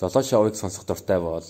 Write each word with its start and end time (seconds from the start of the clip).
Золоо 0.00 0.24
шоуыг 0.24 0.56
сонсох 0.56 0.88
дуртай 0.88 1.20
бол 1.20 1.44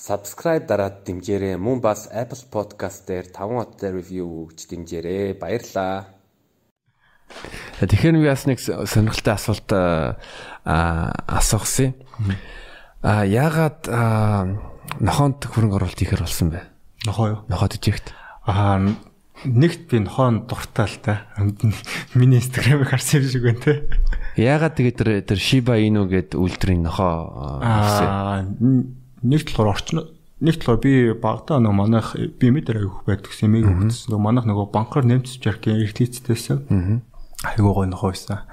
subscribe 0.00 0.64
дараад 0.64 1.04
дэмжээрэй. 1.04 1.60
Мөн 1.60 1.84
бас 1.84 2.08
Apple 2.08 2.48
Podcast 2.48 3.04
дээр 3.04 3.28
5 3.28 3.60
хоттой 3.60 3.92
review 3.92 4.48
өгч 4.48 4.72
дэмжээрэй. 4.72 5.36
Баярлалаа. 5.36 6.08
Тэгэхээр 7.76 8.16
би 8.16 8.24
бас 8.24 8.48
нэг 8.48 8.56
сонирхолтой 8.56 9.36
асуулт 9.36 9.68
асуухсан. 10.64 11.92
А 13.04 13.28
яагаад 13.28 13.84
нохоонд 14.96 15.44
хөрөнгө 15.44 15.76
оруулалт 15.76 16.00
хийхэр 16.00 16.24
болсон 16.24 16.56
бэ? 16.56 16.64
Нохоо 17.04 17.28
юу? 17.28 17.40
Нохоод 17.52 17.76
ижигт. 17.76 18.16
Аа 18.48 18.80
нэгт 19.44 19.88
би 19.88 19.98
нохон 20.04 20.46
дуртай 20.46 20.86
л 20.86 20.96
та. 21.02 21.26
Миний 22.14 22.40
инстаграмыг 22.40 22.88
харсан 22.88 23.22
юм 23.22 23.30
шиг 23.30 23.42
байна 23.42 23.60
те. 23.60 23.72
Яагаад 24.36 24.76
тэгээд 24.76 24.96
тэр 25.00 25.10
тэр 25.24 25.38
Shiba 25.40 25.80
Inu 25.80 26.04
гэдэг 26.08 26.36
үйлдвэрийн 26.36 26.84
нохоо 26.84 27.60
аа 27.64 28.44
нэгт 29.22 29.52
болохоор 29.52 29.72
орчин 29.72 30.04
нэгт 30.40 30.64
болохоор 30.64 30.80
би 30.80 31.12
багтаа 31.16 31.60
нөгөө 31.60 31.76
манайх 31.76 32.08
би 32.16 32.46
мэдэр 32.52 32.80
авих 32.80 33.04
байдаг 33.04 33.32
сэмийг 33.32 33.68
өгсөн. 33.68 34.12
Нөгөө 34.12 34.24
манайх 34.24 34.46
нөгөө 34.48 34.66
банкар 34.72 35.04
нэмцэж 35.04 35.40
яркийн 35.44 35.84
эрхлийцтэйсэн. 35.84 37.04
Айгуу 37.44 37.74
гой 37.76 37.88
нохоо 37.88 38.12
байсан. 38.12 38.44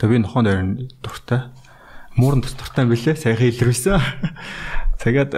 Тэгээ 0.00 0.12
би 0.12 0.18
нохоонд 0.24 0.48
ойрон 0.48 0.70
дуртай. 1.04 1.52
Муурын 2.16 2.44
тус 2.44 2.56
дуртай 2.56 2.88
билээ. 2.88 3.16
Сайхан 3.16 3.48
илэрвсэн. 3.48 4.00
Тэгээд 5.04 5.32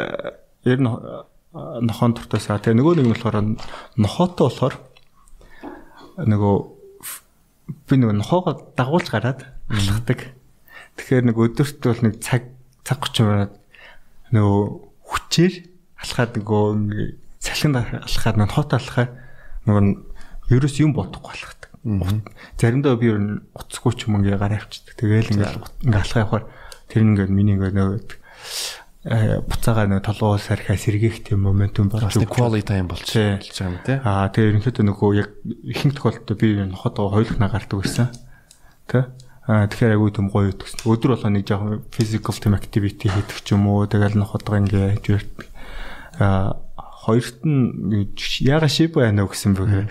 ер 0.66 0.78
нь 0.78 0.91
нохон 1.56 2.14
дуртайсаа. 2.14 2.62
Тэгээ 2.62 2.78
нөгөө 2.78 2.95
нэг 3.02 3.06
нь 3.06 3.12
болохоор 3.14 3.36
нохоотой 3.98 4.47
болохоор 4.47 4.75
нөгөө 6.16 6.56
би 7.91 7.95
нөгөө 7.98 8.16
нохоогоо 8.20 8.55
дагуулж 8.79 9.09
гараад 9.11 9.45
алхадаг. 9.69 10.33
Тэгэхээр 10.97 11.25
нэг 11.29 11.37
өдөрт 11.37 11.83
бол 11.83 12.02
нэг 12.06 12.15
цаг 12.25 12.48
цаг 12.87 13.02
30 13.11 13.27
минут 13.27 13.52
нөгөө 14.33 14.62
хүчээр 15.05 15.55
алхаад 16.00 16.33
нөгөө 16.39 16.64
салхинд 17.42 17.77
алхаад 17.83 18.36
нөгөө 18.39 18.55
хот 18.55 18.73
алхаа 18.78 19.06
нөгөө 19.67 20.56
ерөөс 20.56 20.77
юм 20.81 20.95
бодохгүй 20.97 21.34
алхадаг. 21.34 21.70
Заримдаа 22.56 22.97
би 22.97 23.11
ер 23.11 23.20
нь 23.20 23.42
уцгүй 23.55 23.92
ч 23.98 24.06
юм 24.06 24.23
ингээ 24.23 24.39
гараа 24.39 24.62
авчдаг. 24.62 24.95
Тэгээл 24.98 25.34
ингээ 25.34 25.51
ингээ 25.84 26.03
алхаа 26.03 26.23
явахаар 26.23 26.45
тэр 26.91 27.03
ингээ 27.03 27.28
миний 27.30 27.58
ингээ 27.58 27.75
нөгөө 27.75 28.01
Э, 29.06 29.38
буцаага 29.38 29.86
нэг 29.86 30.02
толгоо 30.02 30.34
сархаа 30.34 30.74
сэргийх 30.74 31.22
тийм 31.22 31.46
моментум 31.46 31.86
болж. 31.86 32.10
Quality 32.26 32.66
time 32.66 32.90
болж 32.90 33.06
байгаа 33.06 33.38
юм 33.62 33.78
тий. 33.86 33.96
Аа 34.02 34.26
тэгээ 34.34 34.50
ерөнхийдөө 34.58 34.82
нөгөө 34.82 35.10
яг 35.14 35.30
ихэнх 35.46 35.94
тохиолдолд 35.94 36.34
би 36.42 36.58
нохотоо 36.66 37.14
хойлох 37.14 37.38
нагардаг 37.38 37.86
байсан. 37.86 38.10
Тэ? 38.90 39.06
Аа 39.46 39.70
тэгэхээр 39.70 39.94
агуу 39.94 40.10
юм 40.10 40.27
гоё 40.27 40.50
ütгсэн. 40.50 40.90
Өдөр 40.90 41.14
болоо 41.14 41.30
нэг 41.30 41.46
жоохон 41.46 41.86
physical 41.94 42.34
team 42.34 42.58
activity 42.58 43.06
хийдэг 43.06 43.46
ч 43.46 43.54
юм 43.54 43.70
уу. 43.70 43.86
Тэгэл 43.86 44.18
нохотоо 44.18 44.58
ингээ 44.58 44.98
хийж 44.98 45.22
аа 46.18 46.58
хоёрт 47.06 47.46
нь 47.46 48.10
яга 48.42 48.66
шип 48.66 48.98
байна 48.98 49.22
уу 49.22 49.30
гэсэн 49.30 49.54
бэхээр 49.54 49.86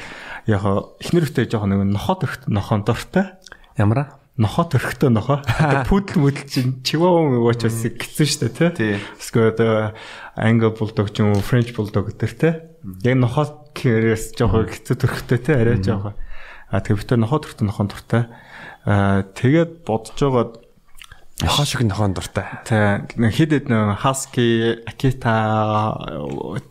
яг 0.51 0.63
эхнэрхтэй 0.99 1.47
жоохон 1.47 1.71
нэг 1.71 1.87
нохот 1.87 2.27
өрхт 2.27 2.51
нохон 2.51 2.83
дортой. 2.83 3.31
Нохоо 4.35 4.67
төрхтөө 4.67 5.09
нохоо. 5.15 5.39
Пүүдл 5.87 6.19
мөдл 6.19 6.43
чинь 6.43 6.83
чиваун 6.83 7.39
ууч 7.39 7.63
бас 7.63 7.87
гисэн 7.87 8.51
дээ 8.51 8.71
тий. 8.75 8.99
Эсвэл 9.15 9.55
одоо 9.55 9.95
англи 10.35 10.75
булдог 10.75 11.07
ч 11.15 11.23
юм 11.23 11.31
уу 11.31 11.39
френч 11.39 11.71
булдог 11.71 12.11
гэдэг 12.11 12.31
тий. 12.35 12.53
Яг 13.07 13.15
нохоо 13.15 13.71
кэрээс 13.71 14.35
жоохон 14.35 14.67
гисэн 14.67 14.99
төрхтөө 14.99 15.39
тий 15.39 15.55
арай 15.55 15.79
жоохон. 15.79 16.19
А 16.67 16.83
битэр 16.83 17.15
нохоо 17.15 17.39
төрхтөө 17.47 17.63
нохоо 17.63 17.87
дуртай. 17.87 18.27
А 18.83 19.23
тэгээд 19.23 19.87
бодож 19.87 20.19
байгаа 20.19 20.45
нохоо 21.39 21.63
шиг 21.63 21.87
нохоо 21.87 22.11
дуртай. 22.11 22.59
Тий. 22.67 23.07
Хэд 23.15 23.55
хэд 23.55 23.71
нэг 23.71 24.03
Husky, 24.03 24.83
Akita, 24.83 25.95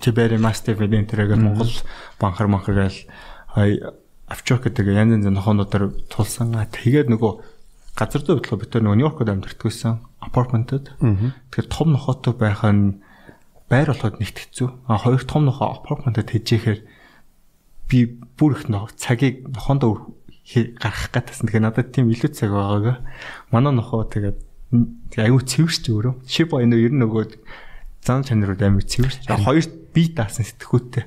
Tiberi 0.04 0.36
Mastiff 0.36 0.76
гэдэг 0.76 1.08
тэрэг 1.08 1.40
Монгол 1.40 1.72
банхар 2.20 2.52
манхар 2.52 2.92
гээл 2.92 3.96
авчок 4.28 4.68
гэдэг 4.68 4.84
янз 4.92 5.16
янз 5.16 5.32
нохоонуудаар 5.32 5.96
тулсан. 6.12 6.52
Тэгээд 6.52 7.08
нөгөө 7.08 7.53
газар 7.94 8.22
зүй 8.26 8.38
бодлого 8.38 8.60
бид 8.60 8.74
нөгөө 8.74 8.98
Нью-Йоркод 8.98 9.30
амьдардаг 9.30 9.62
байсан 9.62 10.02
апартментод. 10.18 10.94
Тэгэхээр 11.54 11.68
том 11.70 11.88
нохоотой 11.94 12.34
байх 12.34 12.62
нь 12.66 12.98
байр 13.70 13.94
болоход 13.94 14.18
нэгт 14.18 14.38
хэцүү. 14.50 14.68
А 14.90 14.98
хоёр 14.98 15.22
том 15.22 15.46
нохоо 15.46 15.78
апартментод 15.78 16.30
хэжээхээр 16.30 16.80
би 17.86 17.98
бүр 18.34 18.58
их 18.58 18.66
нохоо 18.66 18.90
цагийг 18.98 19.46
нохоондоо 19.46 20.10
гаргах 20.82 21.10
гэтсэн. 21.14 21.46
Тэгэхээр 21.46 21.62
надад 21.62 21.94
тийм 21.94 22.10
илүү 22.10 22.30
цаг 22.34 22.50
байгааг. 22.50 22.98
Манай 23.54 23.72
нохоо 23.72 24.02
тэгээд 24.10 24.42
аюу 25.22 25.40
цэвэрч 25.40 25.86
өөрөө. 25.94 26.14
Шиба 26.26 26.66
энэ 26.66 26.90
ер 26.90 26.92
нь 26.92 26.98
нөгөө 26.98 27.38
зан 28.02 28.26
чанарууд 28.26 28.62
амар 28.62 28.82
цэвэрч. 28.82 29.30
Хоёр 29.30 29.66
би 29.94 30.10
даасан 30.10 30.42
сэтгхүүтэй. 30.42 31.06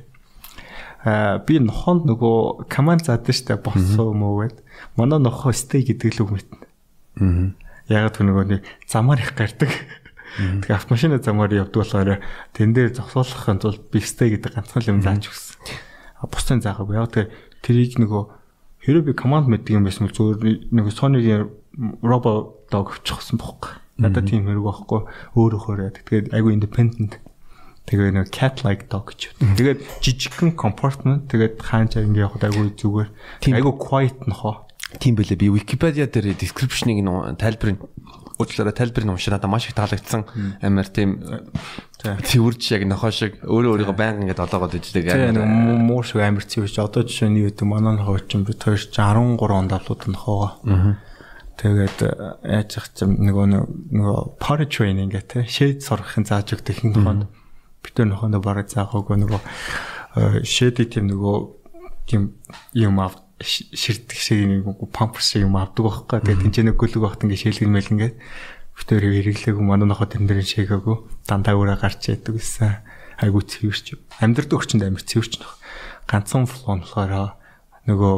А 1.04 1.44
би 1.44 1.60
нохоонд 1.60 2.08
нөгөө 2.08 2.68
команд 2.72 3.06
заадаг 3.06 3.36
штэ 3.36 3.60
босоо 3.60 4.16
мөө 4.16 4.56
гэд. 4.56 4.58
Манай 4.96 5.20
нохоо 5.20 5.52
стей 5.52 5.84
гэдэг 5.84 6.16
л 6.16 6.24
үг 6.26 6.32
мэднэ. 6.32 6.67
Яг 7.88 8.12
тэр 8.14 8.26
нөгөө 8.28 8.46
нэг 8.52 8.62
замаар 8.86 9.22
их 9.24 9.34
гардаг. 9.34 9.72
Тэгээ 10.38 10.76
автомашина 10.76 11.18
замаар 11.24 11.52
явдаг 11.56 11.82
болохоор 11.82 12.22
тэн 12.54 12.76
дээр 12.76 12.94
зогсоолохын 12.94 13.64
тулд 13.64 13.82
бифстэй 13.90 14.36
гэдэг 14.36 14.54
ганцхан 14.54 14.86
юм 14.86 15.02
зааж 15.02 15.32
өгсөн. 15.32 15.58
А 16.20 16.28
бусдын 16.28 16.62
заагагүй. 16.62 17.00
Яг 17.00 17.10
тэр 17.16 17.32
тэрийг 17.64 17.96
нөгөө 17.98 18.24
хэрэв 18.86 19.04
би 19.08 19.14
команд 19.16 19.48
мэддэг 19.48 19.80
юм 19.80 19.88
байсан 19.88 20.06
бол 20.06 20.14
зөвөр 20.14 20.68
нөгөө 20.70 20.94
Sony-гийн 20.94 21.48
Robo 22.04 22.60
Dog 22.70 22.92
авчихсан 23.00 23.40
бохоо. 23.40 23.80
Надад 23.98 24.30
тийм 24.30 24.46
хэрэг 24.46 24.62
байхгүй. 24.62 25.10
Өөрөө 25.34 25.62
хөөрэй. 25.64 25.90
Тэгээд 26.06 26.36
айгүй 26.36 26.54
independent. 26.54 27.18
Тэгээ 27.88 28.14
нэг 28.14 28.30
cat 28.36 28.62
like 28.68 28.92
dog 28.92 29.10
гэж. 29.16 29.32
Тэгээд 29.58 29.80
жижигхэн 30.04 30.54
compartment 30.60 31.32
тэгээд 31.32 31.64
хаанч 31.64 31.98
ингэ 31.98 32.20
явахад 32.20 32.52
айгүй 32.52 32.76
зүгээр. 32.76 33.10
Айгүй 33.48 33.74
quiet 33.80 34.28
нохоо. 34.28 34.67
Тийм 34.96 35.20
байлээ. 35.20 35.36
Би 35.36 35.52
Wikipedia 35.52 36.08
дээр 36.08 36.32
description-ыг 36.40 37.04
тайлбарыг 37.36 37.84
уучлаарай 38.40 38.72
тайлбарыг 38.72 39.12
уншаад 39.12 39.44
надад 39.44 39.52
маш 39.52 39.68
их 39.68 39.76
таалагдсан. 39.76 40.24
Амар 40.64 40.88
тийм 40.88 41.20
цэвэрч 42.00 42.72
яг 42.72 42.88
нохоо 42.88 43.12
шиг 43.12 43.44
өөрөө 43.44 43.84
өөрийгөө 43.84 43.98
байнга 44.00 44.24
ингээд 44.24 44.44
олоогоод 44.48 44.80
иждэг. 44.80 45.12
Тийм 45.12 45.44
муу 45.84 46.08
шиг 46.08 46.24
амар 46.24 46.48
цэвэрч. 46.48 46.80
Одоо 46.80 47.04
жишээ 47.04 47.34
нь 47.34 47.44
юу 47.44 47.52
гэдэг 47.52 47.68
манай 47.68 48.00
нохоо 48.00 48.16
чинь 48.24 48.48
би 48.48 48.56
2013 48.56 48.96
онд 49.44 49.76
авлууд 49.76 50.02
нохоогоо. 50.08 50.96
Тэгээд 51.58 51.98
яаж 52.46 52.72
их 52.78 52.86
юм 53.02 53.12
нөгөө 53.28 53.46
нөгөө 53.92 54.20
party 54.38 54.66
training 54.70 55.10
гэх 55.12 55.26
те 55.26 55.44
shade 55.50 55.82
сурахын 55.82 56.24
зааж 56.24 56.54
өгдөг 56.54 56.80
хин 56.80 56.94
нохоонд 56.94 57.26
битэр 57.82 58.14
нохоонд 58.14 58.38
бараг 58.46 58.70
заагаагүй 58.70 59.18
нөгөө 59.26 59.42
shade 60.46 60.86
тийм 60.86 61.10
нөгөө 61.10 61.36
тийм 62.06 62.38
юм 62.78 63.02
авт 63.02 63.26
ширдэг 63.42 64.18
шиг 64.18 64.40
нэг 64.46 64.66
памперс 64.90 65.34
шиг 65.34 65.46
юм 65.46 65.58
авдаг 65.58 65.86
байхгүй. 65.86 66.22
Тэгээд 66.26 66.44
тэнцэнэ 66.50 66.74
гөлөг 66.74 67.02
багт 67.06 67.22
ингээд 67.22 67.44
шээлгэрмэл 67.54 67.94
ингээд 67.94 68.16
бүтээр 68.78 69.04
хэрэглээгүй 69.06 69.66
манай 69.66 69.88
нохоо 69.90 70.10
тэн 70.10 70.26
дээр 70.26 70.42
шээгээгүй 70.42 71.26
дандаа 71.30 71.58
өрөө 71.58 71.78
гарч 71.78 72.14
яадаг 72.14 72.34
гэсэн. 72.38 72.82
Айгу 73.18 73.42
цэвэрч. 73.42 73.98
Амьдрал 74.22 74.58
өгчөнд 74.58 74.86
амир 74.86 75.02
цэвэрч 75.02 75.42
нөх. 75.42 75.58
Ганцхан 76.06 76.46
флон 76.46 76.86
болохоор 76.86 77.38
нөгөө 77.90 78.14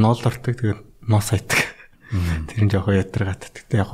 ноолордаг 0.00 0.54
тэгээд 0.56 0.80
ноо 1.08 1.20
сайтдаг. 1.20 1.60
Тэр 2.48 2.60
нь 2.64 2.72
жоохон 2.72 3.00
ятаргат. 3.00 3.52
Тэгтээ 3.52 3.84
яг 3.84 3.92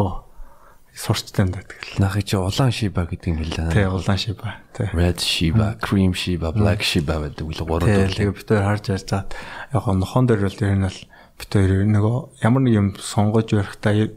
сурчтай 1.01 1.49
да 1.49 1.65
тэгэл. 1.65 1.97
Нахыг 1.97 2.25
чи 2.29 2.37
улаан 2.37 2.69
шиба 2.69 3.09
гэдэг 3.09 3.29
юм 3.33 3.41
хэлээ. 3.41 3.73
Тий, 3.73 3.89
улаан 3.89 4.21
шиба. 4.21 4.61
Тий. 4.77 4.89
Red 4.93 5.17
shiba, 5.17 5.81
cream 5.81 6.13
shiba, 6.13 6.53
black 6.53 6.85
shiba 6.85 7.25
гэдэг 7.25 7.45
үл 7.49 7.61
гурав 7.65 7.89
төрөл. 7.89 8.19
Тэгээ 8.21 8.37
бид 8.37 8.49
хоёр 8.53 8.65
харж 8.69 8.85
ярьж 8.93 9.07
чад. 9.09 9.33
Яг 9.73 9.81
гоо 9.81 9.97
нохон 9.97 10.29
дээр 10.29 10.45
бол 10.45 10.61
ер 10.61 10.77
нь 10.77 10.85
бол 10.85 11.01
бид 11.41 11.51
хоёр 11.57 11.73
нөгөө 11.89 12.17
ямар 12.45 12.63
нэг 12.69 12.75
юм 12.77 12.89
сонгож 13.01 13.49
барихтаа 13.49 14.13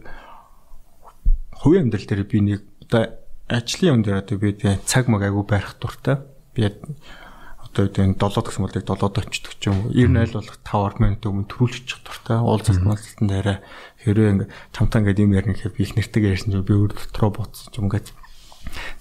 хувийн 1.63 1.88
амьдрал 1.88 2.07
дээр 2.11 2.23
би 2.27 2.39
нэг 2.43 2.59
одоо 2.91 3.16
ажлын 3.47 3.87
юм 3.96 3.99
дээр 4.03 4.19
одоо 4.19 4.35
би 4.35 4.52
цаг 4.84 5.08
маг 5.08 5.23
айгу 5.23 5.47
барих 5.47 5.79
дуртай. 5.79 6.19
Би 6.52 6.67
одоо 7.73 8.05
энэ 8.05 8.22
7 8.22 8.46
гэсэн 8.46 8.61
болыг 8.61 8.85
7-д 8.85 9.17
очдөг 9.17 9.53
ч 9.58 9.64
юм 9.66 9.90
уу. 9.90 9.93
90 9.97 10.22
айл 10.22 10.37
болох 10.37 10.58
5 10.61 11.02
минут 11.02 11.25
өмнө 11.25 11.49
төрүүлчих 11.49 11.99
дуртай. 12.05 12.37
Уулзалт 12.37 12.85
малталтан 12.85 13.28
дээрээ 13.28 13.58
хэрвээ 14.05 14.31
ингээ 14.37 14.49
чамтаа 14.78 15.02
ингээ 15.02 15.25
юм 15.25 15.34
ярих 15.34 15.58
гэхэд 15.58 15.73
би 15.73 15.81
их 15.81 15.96
нэртэйг 15.97 16.23
ярьсан 16.29 16.53
чинь 16.53 16.67
би 16.67 16.73
өөр 16.78 16.93
дотроо 16.93 17.31
бодсон 17.34 17.73
юм 17.73 17.90
ингээд 17.90 18.14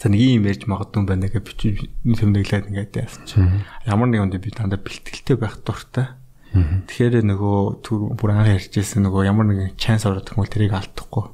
За 0.01 0.09
нэг 0.09 0.21
юм 0.21 0.49
ярьж 0.49 0.65
магадгүй 0.67 1.05
байна 1.05 1.29
гэж 1.29 1.45
бичиж 1.45 1.77
тэмдэглээд 2.03 2.69
ингээд 2.73 2.97
яасан 2.97 3.25
чинь 3.29 3.63
ямар 3.87 4.09
нэг 4.09 4.25
юм 4.25 4.31
би 4.33 4.51
дандаа 4.51 4.81
бэлтгэлтэй 4.81 5.37
байх 5.37 5.61
дуртай. 5.63 6.17
Тэгэхээр 6.53 7.25
нөгөө 7.29 7.59
түр 7.81 8.13
бүр 8.17 8.31
анх 8.37 8.53
ярьжсэн 8.57 9.07
нөгөө 9.07 9.23
ямар 9.29 9.47
нэгэн 9.49 9.79
чанс 9.81 10.05
ороод 10.05 10.29
тэгмэл 10.29 10.53
тэрийг 10.53 10.77
алдахгүй. 10.77 11.31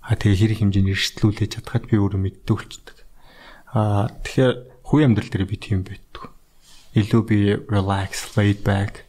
А 0.00 0.16
тэгээ 0.16 0.56
хэрэг 0.56 0.58
хэмжээнд 0.64 0.92
эрсдлүүлж 0.96 1.40
чадхад 1.52 1.84
би 1.90 2.00
өөрөө 2.00 2.20
мэддэг 2.22 2.48
болчдөг. 2.56 2.96
А 3.76 4.08
тэгэхээр 4.24 4.52
хувь 4.88 5.04
амьдрал 5.04 5.28
дээр 5.28 5.44
би 5.44 5.56
тийм 5.60 5.84
байдгүй 5.84 6.37
илүү 7.02 7.22
би 7.28 7.38
relax, 7.70 8.34
laid 8.34 8.64
back. 8.66 9.04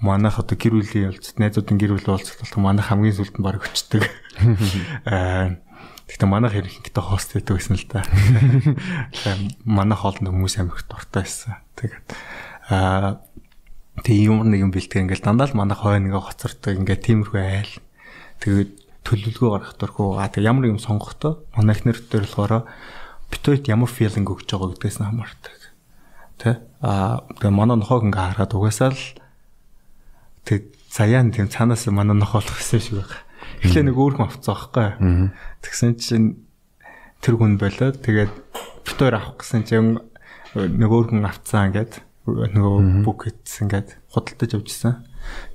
Манайх 0.00 0.40
одоо 0.40 0.56
гэр 0.56 0.80
бүлийн 0.80 1.12
уулзалт, 1.12 1.36
найзуудын 1.40 1.76
гэр 1.76 1.96
бүлийн 1.96 2.14
уулзалт 2.16 2.40
болох 2.40 2.60
манайх 2.60 2.88
хамгийн 2.88 3.16
сүлд 3.16 3.36
нь 3.36 3.44
баг 3.44 3.60
өчтдөг. 3.64 4.04
Аа 5.04 5.60
Гэхдээ 6.06 6.30
манайх 6.30 6.54
ерөнхийдөө 6.54 7.02
хост 7.02 7.34
гэдэг 7.34 7.54
байсан 7.58 7.74
л 7.74 7.86
да. 7.90 8.06
Тэгээ 8.06 9.66
манай 9.66 9.98
хоолнд 9.98 10.30
хүмүүс 10.30 10.54
амирх 10.62 10.86
дуртай 10.86 11.26
байсан. 11.26 11.58
Тэгээд 11.74 12.06
аа 12.70 13.26
тэгээ 14.06 14.30
юм 14.30 14.46
нэг 14.46 14.62
юм 14.62 14.70
бэлтгэр 14.70 15.02
ингээл 15.02 15.26
дандаа 15.26 15.50
л 15.50 15.58
манай 15.58 15.74
хой 15.74 15.98
нэгэ 15.98 16.14
хоцордог 16.14 16.78
ингээд 16.78 17.10
тиймэрхүү 17.10 17.42
айл. 17.42 17.74
Тэгээд 18.38 18.70
төлөвлөгөө 19.02 19.50
гаргах 19.50 19.74
дурхуу. 19.82 20.22
Аа 20.22 20.30
тэгээ 20.30 20.46
ямар 20.46 20.70
юм 20.70 20.78
сонгохдоо 20.78 21.42
манай 21.58 21.74
эхнэр 21.74 21.98
дээр 21.98 22.22
болохоор 22.30 22.70
битүүрт 23.34 23.66
ямар 23.66 23.90
филинг 23.90 24.30
өгч 24.30 24.46
байгаа 24.46 24.78
гэдгээс 24.78 25.02
нь 25.02 25.06
хамаардаг. 25.10 25.65
Тэ? 26.36 26.60
Аа 26.84 27.24
тэгээ 27.40 27.54
манай 27.54 27.76
нохоог 27.80 28.04
ингээ 28.06 28.36
хараад 28.36 28.52
угаасаа 28.52 28.90
л 28.92 29.04
тэг 30.44 30.76
заяан 30.92 31.32
тийм 31.32 31.48
цаанаас 31.48 31.88
манай 31.88 32.16
нохоолох 32.16 32.60
гэсэн 32.60 32.80
шиг 32.80 32.96
байна. 33.00 33.24
Эхлээ 33.64 33.84
нэг 33.88 33.96
өөрхөн 33.96 34.28
авцсан 34.28 34.52
байхгүй. 34.54 34.88
Тэгсэн 35.64 35.92
чинь 35.96 36.28
тэр 37.24 37.40
хүн 37.40 37.56
болоод 37.56 38.00
тэгээд 38.04 38.32
битүүр 38.84 39.14
авах 39.16 39.40
гэсэн 39.40 39.64
чинь 39.64 39.98
нэг 40.54 40.90
өөрхөн 40.92 41.24
авцсан 41.24 41.72
ингээд 41.72 42.00
нөгөө 42.26 43.06
бүк 43.06 43.32
хийсэн 43.32 43.66
ингээд 43.66 43.88
худалдаж 44.12 44.50
авчихсан. 44.56 44.94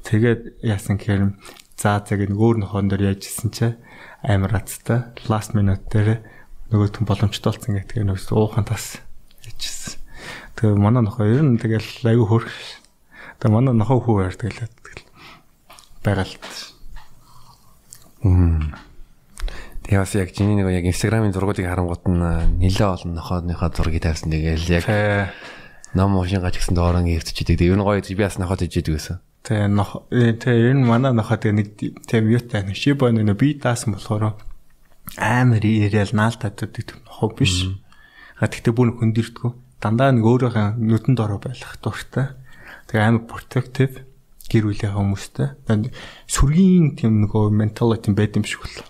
Тэгээд 0.06 0.66
яасан 0.66 0.98
гэхээр 0.98 1.38
за 1.78 2.02
зэг 2.02 2.28
нэг 2.28 2.38
өөр 2.38 2.58
нохоон 2.66 2.90
дээр 2.90 3.16
яажсэн 3.16 3.50
чи 3.54 3.74
амар 4.26 4.62
аттай 4.62 5.14
last 5.30 5.56
minute 5.56 5.88
дээр 5.90 6.22
нөгөө 6.70 6.90
түн 6.94 7.06
боломжтой 7.08 7.50
болсон 7.54 7.74
гэдэг 7.78 8.06
нэг 8.06 8.20
уухан 8.30 8.66
тас 8.68 9.02
яажсэн. 9.46 10.01
Тэгээ 10.62 10.78
манай 10.78 11.02
нохоо 11.02 11.26
ер 11.26 11.42
нь 11.42 11.58
тэгэл 11.58 12.06
аягүй 12.06 12.28
хөрх. 12.30 12.54
Тэгээ 13.42 13.50
манай 13.50 13.74
нохоо 13.74 13.98
хүү 13.98 14.16
байр 14.22 14.36
тэгэл 14.38 14.70
тэгэл 14.70 15.10
байгалт. 16.06 16.46
Мм. 18.22 18.78
Тэгээ 19.82 19.98
бас 20.06 20.14
яг 20.14 20.30
чиний 20.38 20.62
нэг 20.62 20.70
яг 20.70 20.86
инстаграмын 20.86 21.34
зургуудыг 21.34 21.66
харангуут 21.66 22.06
нь 22.06 22.62
нэлээ 22.62 22.94
олон 22.94 23.18
нохооныхоо 23.18 23.74
зургийг 23.74 24.06
тавьсан. 24.06 24.30
Тэгээл 24.30 24.70
яг 24.70 24.86
ном 25.98 26.22
уушин 26.22 26.46
гач 26.46 26.62
гэсэн 26.62 26.78
доорон 26.78 27.10
ирдчихдээ. 27.10 27.58
Ер 27.66 27.82
нь 27.82 27.82
гоё 27.82 28.06
би 28.06 28.22
бас 28.22 28.38
нохоод 28.38 28.62
ижидэг 28.62 29.02
гэсэн. 29.02 29.18
Тэгээ 29.42 29.66
нох 29.66 30.06
тэгээ 30.14 30.62
ер 30.70 30.78
нь 30.78 30.86
манай 30.86 31.10
нохоо 31.10 31.42
тэгээ 31.42 31.58
нэг 31.58 31.68
тийм 32.06 32.30
юутай 32.30 32.62
нэг 32.70 32.78
шибо 32.78 33.10
нэг 33.10 33.34
би 33.34 33.58
даасан 33.58 33.98
болохоор 33.98 34.38
амар 35.18 35.66
ирээл 35.66 36.14
наалтаддаг 36.14 37.02
нохоо 37.10 37.34
биш. 37.34 37.66
А 38.38 38.46
тэгтээ 38.46 38.78
бүр 38.78 39.02
хөндөрдгөө. 39.02 39.71
Дандаа 39.82 40.14
нэг 40.14 40.26
өөрийнхөө 40.30 40.78
нүдэнд 40.78 41.20
ороо 41.20 41.42
байх 41.42 41.58
дуртай. 41.82 42.38
Тэгээ 42.86 43.02
амар 43.02 43.26
protective 43.26 44.06
гэр 44.52 44.70
бүлийн 44.70 44.94
хүмүүстэй. 44.94 45.58
Сүргийн 46.30 46.94
тийм 47.00 47.26
нөгөө 47.26 47.50
mentality 47.50 48.14
байд 48.14 48.38
юм 48.38 48.46
шиг 48.46 48.62
бол. 48.62 48.86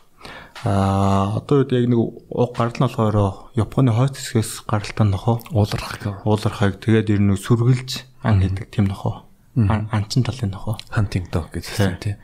Аа 0.68 1.40
одоо 1.40 1.64
үед 1.64 1.72
яг 1.72 1.86
нэг 1.90 2.02
уг 2.02 2.52
гарал 2.54 2.76
нь 2.76 2.84
болохоор 2.86 3.18
Японы 3.56 3.96
хойд 3.96 4.20
хэсгээс 4.20 4.68
гаралтай 4.68 5.06
нохоо 5.08 5.40
ууларх 5.54 5.98
гэх. 6.02 6.22
уулархайг 6.28 6.78
тэгээд 6.84 7.10
ер 7.14 7.22
нь 7.22 7.34
сүргэлж 7.34 8.06
ан 8.22 8.42
хийдэг 8.42 8.70
тийм 8.70 8.90
нохоо. 8.92 9.26
Анчин 9.56 10.22
талын 10.22 10.54
нохоо. 10.54 10.78
Hunting 10.94 11.30
dog 11.32 11.50
гэсэн 11.56 11.98
тийм. 11.98 12.18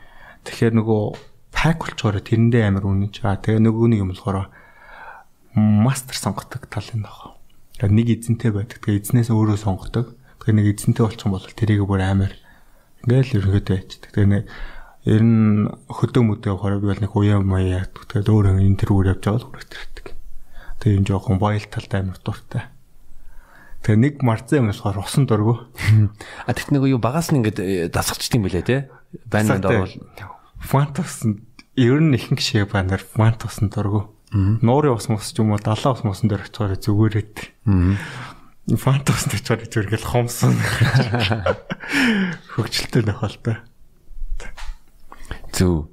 Тэгэхээр 0.46 0.74
нөгөө 0.76 1.02
пак 1.50 1.82
болчоор 1.82 2.22
тэрэндээ 2.22 2.68
амар 2.68 2.86
үнэнч. 2.86 3.26
Аа 3.26 3.42
тэгээ 3.42 3.64
нөгөөний 3.64 4.02
юм 4.02 4.14
болохоор 4.14 4.50
мастер 5.58 6.14
сонгодог 6.14 6.70
талын 6.70 7.02
нохоо. 7.02 7.37
Тэгээд 7.78 7.94
нэг 7.94 8.08
эзэнтэй 8.10 8.50
байдаг. 8.50 8.78
Тэгээ 8.82 9.00
эзнээс 9.06 9.30
өөрөө 9.30 9.58
сонгодог. 9.62 10.18
Тэгээ 10.42 10.54
нэг 10.58 10.66
эзэнтэй 10.74 11.02
болчихсон 11.06 11.30
бол 11.30 11.46
тэрийг 11.46 11.86
бүр 11.86 12.02
амар 12.02 12.34
ингээл 13.06 13.38
ерөнхийдөө 13.38 13.76
ячдаг. 13.78 14.10
Тэгээ 14.10 14.30
нэг 14.34 14.44
ер 15.06 15.22
нь 15.22 15.70
хөдөө 15.86 16.22
мөдөө 16.26 16.54
би 16.82 16.86
бол 16.90 17.02
нэг 17.06 17.12
уяа 17.14 17.38
маяа. 17.38 17.86
Тэгээд 17.86 18.28
өөрөө 18.28 18.66
интервью 18.66 19.14
явж 19.14 19.22
байгаа 19.22 19.38
л 19.38 19.48
хүрээдэг. 19.54 20.06
Тэгээ 20.82 20.98
энэ 20.98 21.06
жоохон 21.06 21.38
баял 21.38 21.66
талтай 21.70 22.02
амар 22.02 22.18
дуртай. 22.18 22.66
Тэгээ 23.86 23.98
нэг 24.02 24.14
марцсан 24.26 24.66
юм 24.66 24.74
болохоор 24.74 24.98
усан 24.98 25.24
дургу. 25.30 25.70
А 26.44 26.50
тэгт 26.50 26.74
нэг 26.74 26.82
юу 26.90 26.98
багаас 26.98 27.30
нь 27.30 27.38
ингээд 27.38 27.94
дасгачд 27.94 28.34
юм 28.34 28.50
бэлээ 28.50 28.66
те. 28.66 28.90
Байнанд 29.30 29.62
орвол 29.64 29.94
фантас 30.58 31.22
ер 31.78 31.98
нь 32.02 32.14
ихэнх 32.18 32.42
шиг 32.42 32.74
банаар 32.74 33.00
фантасан 33.00 33.70
дургу. 33.70 34.17
Нуурын 34.34 34.98
ус 34.98 35.06
мус 35.06 35.30
ч 35.30 35.38
юм 35.38 35.54
уу 35.54 35.62
далаа 35.62 35.94
ус 35.94 36.02
мусан 36.02 36.26
дээр 36.26 36.50
очихоор 36.50 36.74
зүгээрээд. 36.74 37.36
Фантас 38.74 39.30
дээр 39.30 39.62
зүгээр 39.70 40.02
л 40.02 40.10
хомсон. 40.10 40.58
Хөгжилтэй 42.58 43.02
нөхөлтэй. 43.06 43.56
Зүг. 45.54 45.86